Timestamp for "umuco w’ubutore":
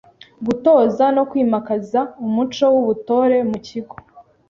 2.25-3.37